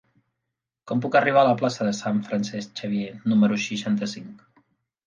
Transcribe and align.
Com 0.91 1.03
puc 1.03 1.17
arribar 1.19 1.43
a 1.45 1.49
la 1.49 1.59
plaça 1.61 1.87
de 1.89 1.93
Sant 1.99 2.25
Francesc 2.31 2.75
Xavier 2.83 3.13
número 3.35 3.63
seixanta-cinc? 3.69 4.47